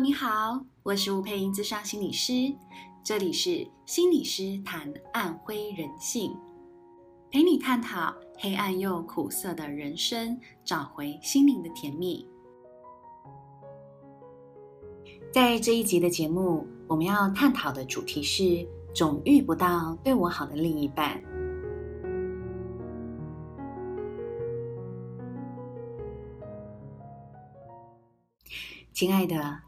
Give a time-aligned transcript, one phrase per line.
[0.00, 2.32] 你好，我是吴姵莹，咨商心理师，
[3.02, 6.36] 这里是心理师谈暗灰人性，
[7.32, 12.24] 陪你探讨黑暗又苦涩的人生，找回心灵的甜蜜。
[15.32, 21.20] 在这一集的节目，我们要探讨的主题是：总遇不到对我好的另一半。
[28.92, 29.60] 亲爱的，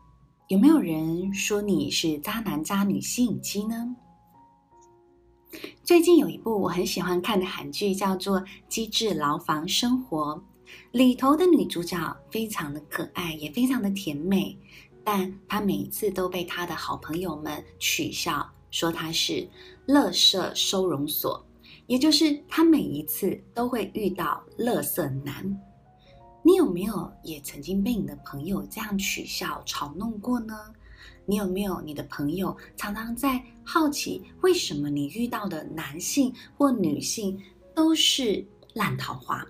[0.51, 3.95] 有没有人说你是渣男渣女吸引机呢？
[5.85, 10.35] 最近有一部我很喜欢看的韩剧，叫做《机智牢房生活》，
[10.91, 11.97] 里头的女主角
[12.33, 14.59] 非常的可爱，也非常的甜美，
[15.05, 19.49] 但她每一次都被她的好朋友们取笑，说她是
[19.87, 21.47] “垃圾收容所”，
[21.87, 25.57] 也就是她每一次都会遇到“垃圾男”。
[26.43, 30.55] 你有没有也曾经被你的朋友这样取笑、嘲弄过呢？
[31.27, 37.39] 你有没有你的朋友常常在好奇，为什么你遇到的男性或女性
[37.75, 39.47] 都是烂桃花？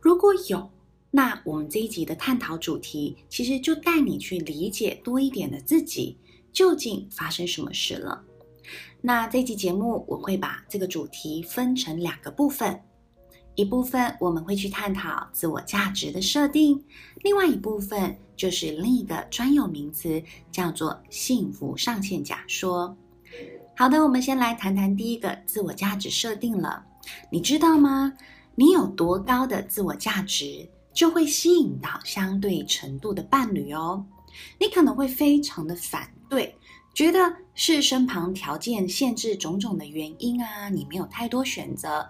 [0.00, 0.68] 如果有，
[1.10, 6.18] 那我们这一集的探讨主题，其实就带你去理解多一点的自己，
[6.52, 8.24] 究竟发生什么事了。
[9.00, 12.82] 那这一集节目，我会把这个主题分成两个部分。
[13.58, 16.80] 一部分我们会去探讨自我价值的设定，
[17.24, 22.96] 另外一部分就是另一个专有名词，叫做幸福上限假说。
[23.76, 26.84] 好的，我们先来谈谈第一个自我价值设定了。
[27.32, 28.12] 你知道吗？
[28.54, 34.06] 你有多高的自我价值，就会吸引到相对程度的伴侣哦。
[34.60, 36.56] 你可能会非常的反对。
[36.94, 37.18] 觉得
[37.54, 42.04] 是身旁条件限制种种的原因啊，你没有太多选择。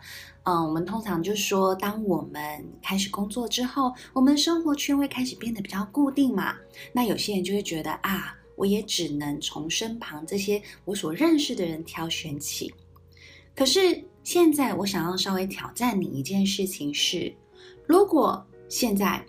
[0.45, 6.57] 嗯，我们通常就说，当我们开始工作之后，我们生活圈会开始变得比较固定嘛。
[6.91, 12.73] 那有些人就会觉得啊，我也只能从身旁这些我所认识的人挑选起。
[13.55, 17.31] 可是现在我想要稍微挑战你一件事情是，
[17.87, 19.23] 如果现在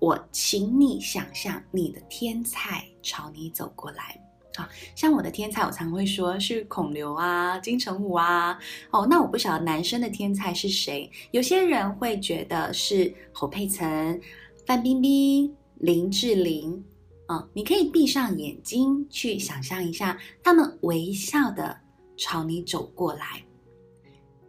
[0.00, 4.20] 我请你想象你的天菜朝你走过来。
[4.56, 8.58] 啊像我的天菜，我常会说是孔刘啊、金城武啊。
[8.90, 11.10] 哦，那我不晓得男生的天菜是谁。
[11.30, 14.20] 有些人会觉得是侯佩岑、
[14.66, 16.82] 范冰冰、林志玲。
[17.26, 21.74] 啊、你可以闭上眼睛去想象一下，他们微笑的
[22.18, 23.42] 朝你走过来。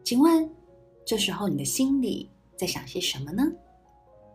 [0.04, 0.48] 请问，
[1.06, 3.50] 这时候你的心里在想些什么呢？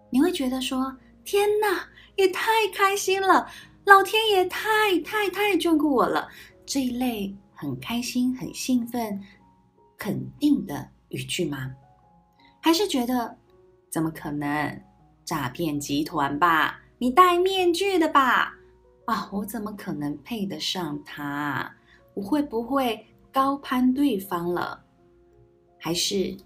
[0.09, 3.47] 你会觉得说：“天哪，也太开心了！”
[3.85, 6.29] 老天爷太太太眷顾我了，
[6.65, 9.21] 这一类很开心、很兴奋、
[9.99, 11.75] 肯定的语句吗？
[12.61, 13.37] 还是觉得
[13.91, 14.83] 怎么可能？
[15.25, 16.81] 诈骗集团吧？
[16.99, 18.53] 你戴面具的吧？
[19.07, 21.73] 啊，我怎么可能配得上他？
[22.15, 24.85] 我会不会高攀对方了？
[25.79, 26.37] 还是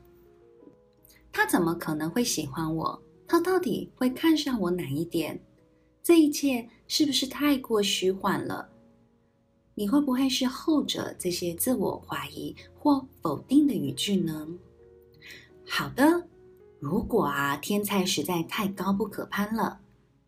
[1.33, 3.03] 他怎么可能会喜欢我？
[3.27, 5.41] 他到底会看上我哪一点？
[6.03, 8.69] 这一切是不是太过虚幻了？
[9.75, 14.47] 你会不会是后者这些自我怀疑或否定的语句呢？
[15.67, 16.29] 好的，
[16.79, 19.81] 如果啊天菜实在太高不可攀了，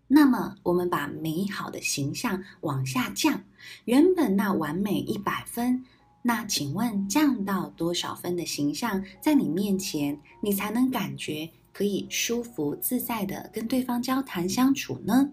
[0.08, 3.40] 那么我们把美好的形象往下降，
[3.84, 5.84] 原本那完美一百分，
[6.22, 15.30] 那请问降到多少分的形象，在你面前你才能感觉可以舒服自在的跟对方交谈相处呢？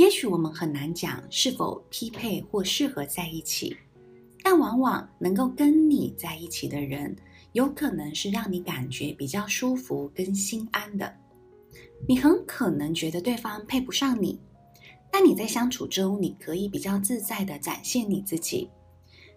[0.00, 3.76] 也许我们很难讲是否匹配或适合在一起，
[4.42, 7.14] 但往往能够跟你在一起的人，
[7.52, 11.14] 有可能是让你感觉比较舒服跟心安的。
[12.08, 14.40] 你很可能觉得对方配不上你，
[15.12, 18.70] 但你在相处中，你可以比较自在的展现你自己。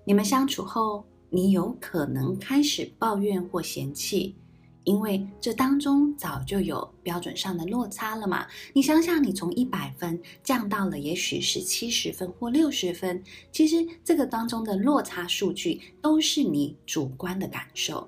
[0.06, 4.38] 你们相处后，你有可能开始抱怨或嫌弃。
[4.85, 18.07] 因为这当中早就有标准上的落差了嘛，你想想，你从一百分降到了也许是七十分或六十分，其实这个当中的落差数据都是你主观的感受。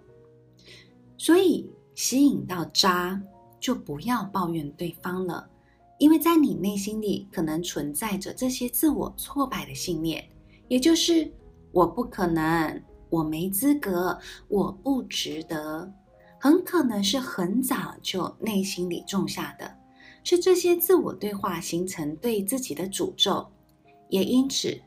[1.17, 3.21] 所以吸引到渣，
[3.59, 5.47] 就不要抱怨对方了，
[5.97, 10.27] 因为在你内心里可能存在着这些自我挫败的信念，
[10.67, 11.31] 也就是
[11.71, 14.19] 我不可能，我没资格，
[14.49, 15.89] 我不值得。
[16.45, 19.75] 很可能是很早就内心里种下的，
[20.23, 23.51] 是这些自我对话形成对自己的诅咒，
[24.09, 24.79] 也因此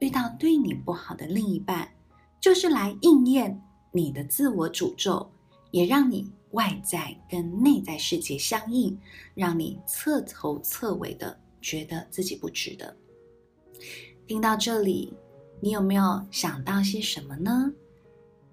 [0.00, 1.90] 遇到对你不好的另一半，
[2.38, 3.58] 就是来应验
[3.90, 5.26] 你的自我诅咒，
[5.70, 8.94] 也让你外在跟内在世界相应，
[9.32, 12.94] 让你彻头彻尾的觉得自己不值得。
[14.26, 15.14] 听到这里，
[15.58, 17.72] 你有没有想到些什么呢？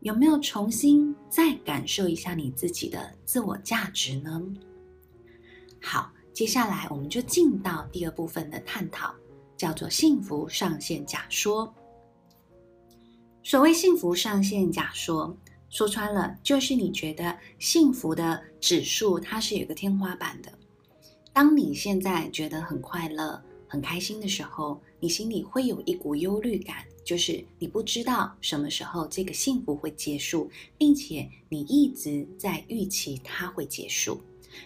[0.06, 4.40] 有没有重新再感受一下你自己的自我价值呢？
[5.82, 9.12] 好，接下来我们就进到第二部分的探讨，
[9.58, 11.74] 叫做幸福上限假说。
[13.42, 15.36] 所谓幸福上限假说，
[15.72, 20.52] 说穿了就是你觉得幸福的指数它是有一个天花板的。
[21.34, 23.44] 当你现在觉得很快乐、
[23.76, 26.78] 很开心的时候，你心里会有一股忧虑感。
[27.04, 34.22] 就是你不知道什么时候这个幸福会结束，并且你一直在预期它会结束，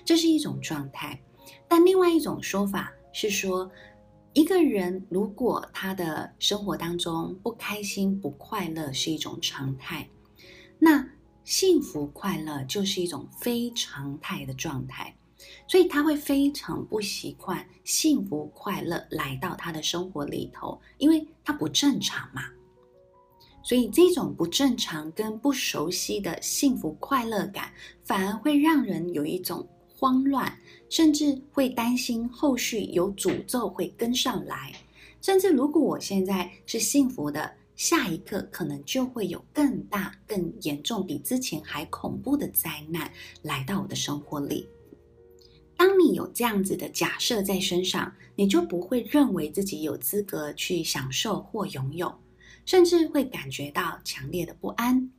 [0.06, 1.20] 这是一种状态。
[1.68, 3.70] 但另外一种说法是说，
[4.34, 10.08] 一个人如果他的生活当中不开心、不快乐是一种常态，
[10.78, 11.04] 那
[11.44, 15.16] 幸福快乐就是一种非常态的状态。
[15.70, 22.42] 所以他会非常不习惯幸福快乐来到他的生活里头，因为他不正常嘛。
[23.62, 27.72] 所以这种不正常跟不熟悉的幸福快乐感，
[28.04, 30.52] 反而会让人有一种慌乱，
[30.90, 34.74] 甚至会担心后续有诅咒会跟上来。
[35.22, 43.12] 甚至如果我现在是幸福的，下一刻可能就会有更大、更严重、比之前还恐怖的灾难
[43.44, 44.68] 来到我的生活里。
[45.80, 52.14] 当你有这样子的假设在身上，你就不会认为自己有资格去享受或拥有，
[52.66, 55.10] 甚至会感觉到强烈的不安。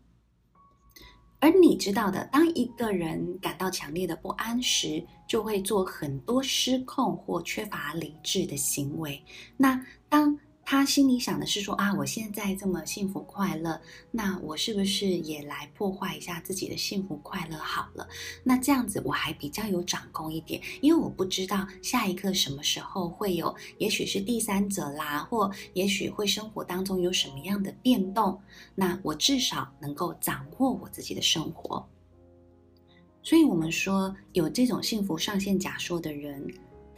[1.39, 9.25] 而你知道的，当一个人感到强烈的不安时，就会做很多失控或缺乏理智的行为。
[9.57, 10.39] 那当
[10.71, 13.81] 他心里想的是说啊，我现在这么幸福快乐，
[14.13, 18.09] 那我是不是也来破坏一下自己的幸福快乐好了？
[18.45, 28.41] 那这样子我还比较有掌控一点，因为我不知道下一刻什么时候会有，也许是第三者啦，或也许会生活当中有什么样的变动，
[28.77, 31.85] 那我至少能够掌握我自己的生活。
[33.25, 36.49] 所以，我们说有这种幸福上限假说的人。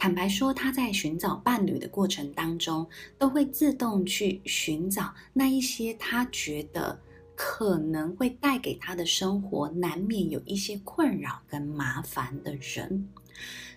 [0.03, 2.85] 坦白说，他在寻找伴侣的过程当中，
[3.17, 6.99] 都会自动去寻找那一些他觉得
[7.37, 13.07] 可能会带给他的生活难免有一些困扰跟麻烦的人。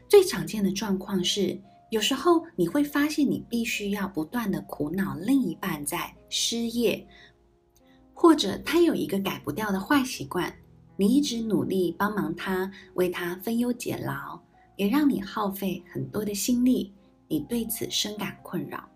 [0.08, 1.56] 最常见的状况是，
[1.90, 7.06] 有时候你会发现你必须要不断的苦恼另一半在失业，
[8.12, 10.52] 或者他有一个改不掉的坏习惯，
[10.96, 14.40] 你一直努力帮忙他，为他分忧解劳。
[14.76, 16.92] 也让你耗费很多的心力，
[17.28, 18.88] 你对此深感困扰。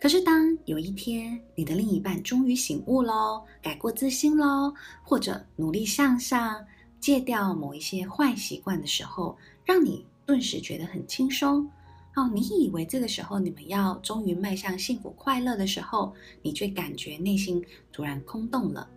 [0.00, 4.72] 可是，当有一天你的另一半终于醒悟喽，改过自新喽，
[5.02, 6.64] 或者努力向上，
[7.00, 11.68] 戒掉某一些坏习惯的时候，让你顿时觉得很轻松。
[12.14, 18.88] 哦，你以为这个时候你们要终于迈向幸福快乐的时候，你却感觉内心突然空洞了。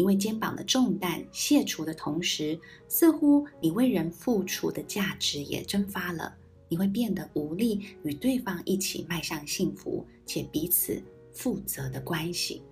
[0.00, 2.58] 因为肩膀的重担卸除的同时，
[2.88, 6.34] 似乎你为人付出的价值也蒸发了。
[6.70, 11.02] 你会变得无力与对方一起迈向幸福且彼此
[11.34, 12.62] 负责的关系。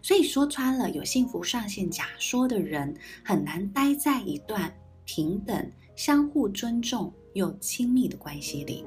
[0.00, 4.72] 所以说穿了，有幸福上限假说的人很难待在一段
[5.04, 8.84] 平等、相互尊重又亲密的关系里。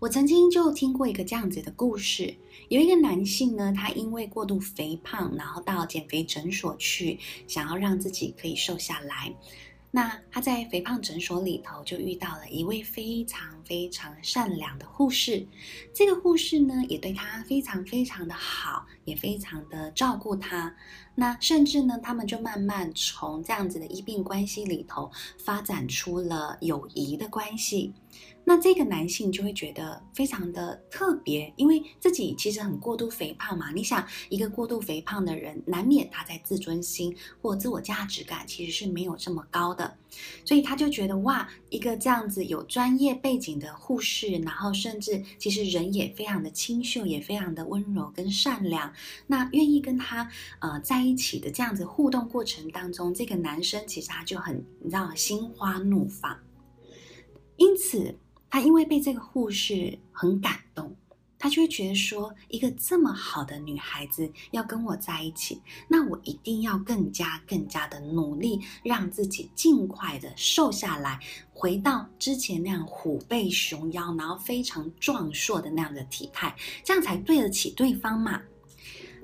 [0.00, 2.34] 我曾经就听过一个这样子的故事，
[2.70, 9.30] 有一个男性呢，他因为过度肥胖，然后到减肥诊所去，想要让自己可以瘦下来。
[9.90, 15.46] 那他在肥胖诊所里头就遇到了一位非常非常善良的护士，
[15.92, 20.74] 这个护士呢也对他非常非常的好，也非常的照顾他。
[21.14, 27.92] 那甚至呢，他们就慢慢从这样子的医病关系里头发展出了友谊的关系。
[28.44, 33.70] 那这个男性就会觉得非常的特别，因为自己其实很过度肥胖嘛。
[33.72, 39.96] 你想，一个过度肥胖的人，难免他在自尊心或自我价值感其实是没有这么高的，
[40.44, 48.92] 所以他就觉得哇，一个这样子有专业背景的护士，然后甚至其实人也非常的清秀，也非常的温柔跟善良，
[49.26, 56.36] 那愿意跟他呃在一起的这样子互动过程当中，这个男生其实他就很你知道心花怒放，
[57.60, 58.12] 因此。
[58.52, 60.92] 他因为被这个护士很感动，
[61.38, 71.20] 他就会觉得说，一个这么好的女孩子要跟我在一起，那我一定要更加更加的努力，让自己尽快的瘦下来，
[71.52, 76.52] 回到之前那样虎背熊腰，然后非常壮硕的那样的体态，
[76.82, 78.42] 这样才对得起对方嘛。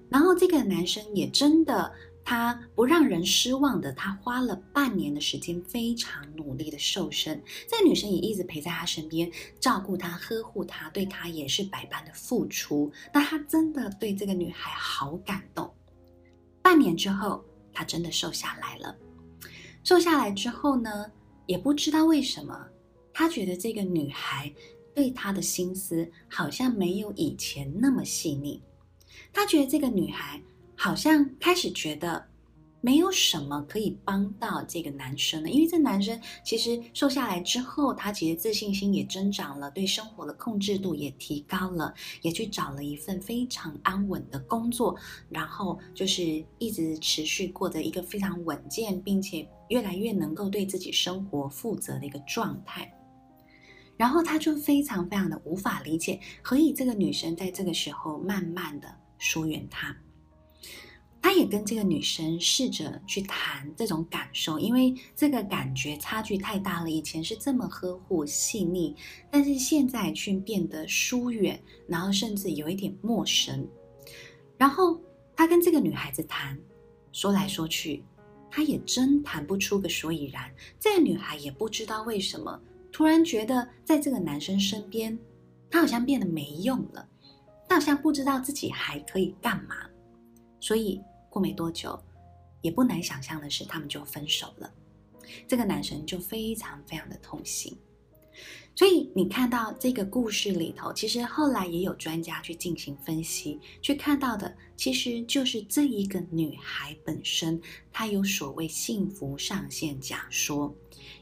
[0.08, 1.92] 然后这个男生也真的
[2.28, 7.40] 他不让人失望的，他花了半年的时间，非常努力的瘦身。
[7.68, 9.30] 这个女生也一直陪在他身边，
[9.60, 12.90] 照顾他、呵护他，对他也是百般的付出。
[13.14, 15.72] 那他真的对这个女孩好感动。
[16.60, 18.96] 半年之后，他真的瘦下来了。
[19.84, 21.06] 瘦下来之后呢，
[21.46, 22.66] 也不知道为什么，
[23.14, 24.52] 他觉得这个女孩
[24.92, 28.60] 对他的心思好像没有以前那么细腻。
[29.32, 30.42] 他觉得这个女孩。
[30.76, 32.24] 好像开始觉得
[32.82, 41.92] 没有什么可以帮到这个男生了，因为这男生其实瘦下来之后，他其实自信心也增长了，对生活的控制度也提高了，
[42.22, 44.94] 也去找了一份非常安稳的工作，
[45.28, 52.92] 然后就是一直持续过着一个非常稳健，并且越来越能够对自己生活负责的一个状态。
[53.96, 59.96] 然后他就非常非常的无法理解，何以这个女生在这个时候慢慢的疏远他。
[61.26, 66.88] 他也跟这个女生试着去谈这种感受，因为这个感觉差距太大了。
[66.88, 68.94] 以前是这么呵护细腻，
[69.28, 73.66] 但是现在却变得疏远，然后甚至有一点陌生。
[74.56, 75.00] 然后
[75.34, 76.56] 他跟这个女孩子谈，
[77.10, 78.04] 说来说去，
[78.48, 80.48] 他也真谈不出个所以然。
[80.78, 82.56] 这个女孩也不知道为什么，
[82.92, 85.18] 突然觉得在这个男生身边，
[85.68, 87.08] 她好像变得没用了，
[87.68, 89.74] 她好像不知道自己还可以干嘛，
[90.60, 91.02] 所以。
[91.36, 92.02] 过没多久，
[92.62, 94.72] 也不难想象的是，他们就分手了。
[95.46, 97.76] 这个男生就非常非常的痛心。
[98.74, 107.60] 所以你看到这个故事里头，其实后来也有专家去进行分析，去看到的其实就是这一个女孩本身，
[107.92, 110.74] 她有所谓幸福上限假说，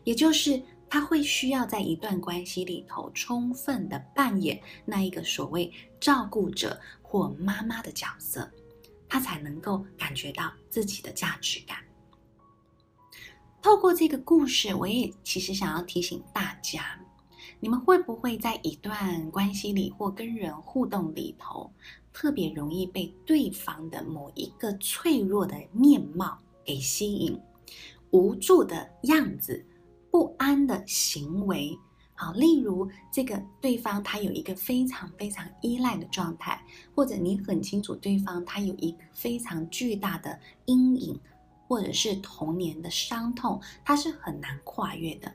[0.04, 8.49] 也就是她会需要在一段关系里头充分的扮演那一个所谓照顾者或妈妈的角色。
[9.09, 11.79] 他才能够感觉到自己的价值感。
[13.63, 17.01] 透过这个故事，我也其实想要提醒大家：
[17.61, 21.73] 你们会不会在一段关系里或跟人互动里头，
[22.13, 27.41] 特别容易被对方的某一个脆弱的面貌给吸引，
[28.11, 29.65] 无助的样子，
[30.11, 31.79] 不安的行为？
[32.25, 36.59] 好，例如这个对方他有一个非常非常依赖的状态，
[36.95, 41.21] 或者你很清楚对方他有一个非常巨大的阴影，
[41.69, 45.31] 或者是童年的伤痛，他是很难跨越的。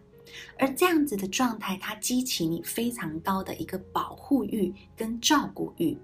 [0.58, 5.96] 而这样子的状态，它激起你非常高的一个保护欲跟照顾欲。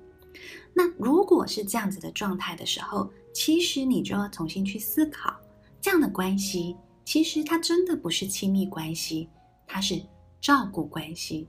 [0.71, 5.33] 那如果是这样子的状态的时候，其实你就要重新去思考，
[5.81, 9.27] 这样的关系其实它真的不是亲密关系，
[9.65, 9.99] 它是。
[10.45, 11.47] 照顾关系，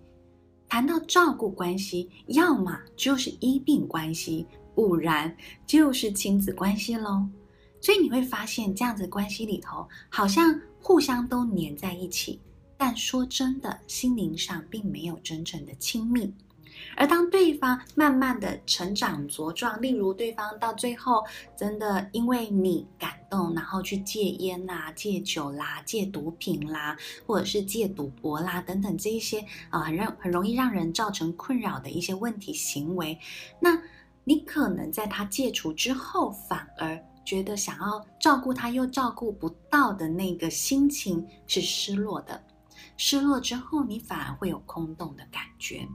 [0.71, 5.37] 谈到照顾关系，要么就是医病关系，不然
[5.67, 7.29] 就是亲子关系喽。
[7.79, 12.41] 所以你会发现，这样子关系里头，好像互相都黏在一起，
[12.79, 16.33] 但说真的，心灵上并没有真正的亲密。
[16.97, 21.23] 而当对方慢慢的成长茁壮，例如对方到最后
[21.57, 33.19] 真的因为你感动，然后去戒烟啦、戒酒啦、戒毒品啦，或者是戒赌博啦等等这一些啊，很让很容易让人造成困扰的一些问题行为，
[33.61, 33.79] 那
[34.25, 42.43] 你可能在他戒除之后，反而觉得想要照顾他又照顾不到的那个心情是失落的，
[42.97, 45.87] 失落之后你反而会有空洞的感觉。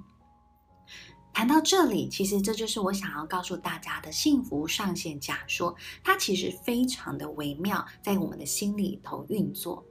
[1.34, 9.84] 谈到这里，其实这就是我想要告诉大家的幸福上限假说，它其实非常的微妙，在我们的心里头运作。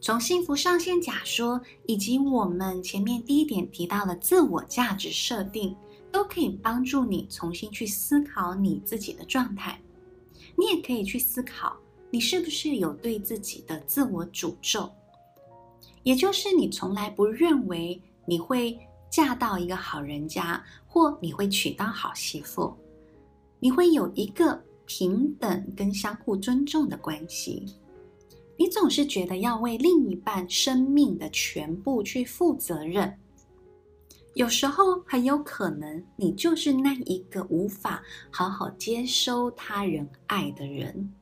[0.00, 5.74] 从幸福上限假说，以及我们前面第一点提到的自我价值设定，
[6.12, 9.80] 都可以帮助你重新去思考你自己的状态。
[10.56, 11.74] 你也可以去思考，
[12.10, 14.88] 你是不是有对自己的自我诅咒，
[16.02, 18.78] 也就是你从来不认为你会。
[19.12, 22.74] 嫁到一个好人家，或你会娶到好媳妇，
[23.60, 27.66] 你会有一个平等跟相互尊重的关系。
[28.58, 33.14] 你总是觉得要为另一半生命的全部去负责任，
[34.34, 41.12] 有时候很有可能你就是那一个无法好好接收他人爱的人。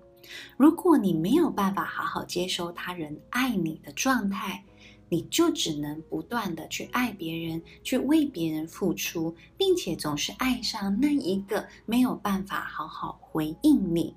[0.57, 4.65] 如果你没有办法好好接收他人爱你的状态，
[5.11, 14.15] 你就只能不断的去爱别人，去为别人付出，并且总是爱上那一个没有办法好好回应你、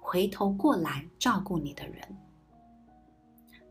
[0.00, 1.96] 回头过来照顾你的人。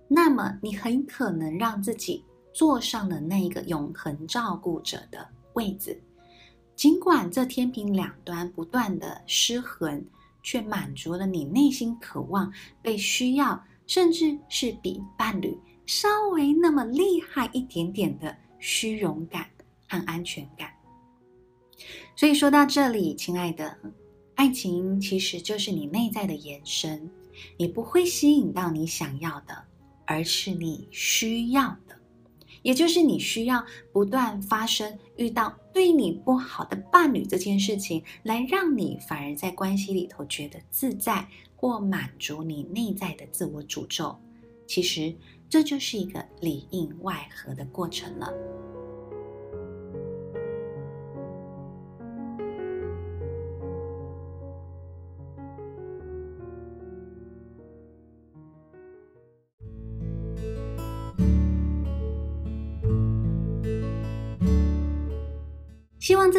[0.07, 5.95] 那么，你很可能让自己坐上了那一个永恒照顾者的位子，
[6.75, 10.03] 尽管这天平两端不断的失衡，
[10.41, 12.51] 却满足了你内心渴望
[12.81, 19.47] 被需要，甚至是比伴侣稍微那么厉害一点点的虚荣感
[19.87, 20.69] 和安全感。
[22.15, 23.77] 所以说到这里，亲爱的，
[24.35, 27.09] 爱情其实就是你内在的延伸，
[27.57, 29.65] 你不会吸引到你想要的，
[30.05, 31.99] 而是你需要的。
[32.61, 33.61] 也就是你需要
[33.91, 44.17] 不断发生遇到对你不好的伴侣这件事情，来让你反而在关系里头觉得自在，或满足你内在的自我诅咒。
[44.65, 45.13] 其实
[45.53, 48.33] 这就是一个里应外合的过程了。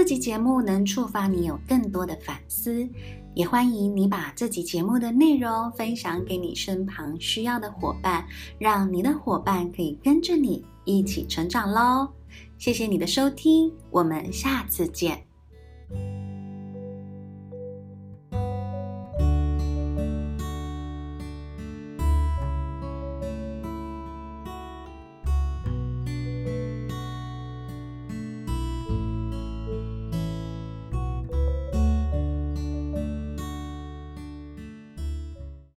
[0.04, 2.86] 这集节目能触发你有更多的反思，
[3.32, 8.22] 也欢迎你把这集节目的内容分享给你身旁需要的伙伴，
[8.58, 12.06] 让你的伙伴可以跟着你一起成长喽。
[12.58, 15.23] 谢谢你的收听，我们下次见。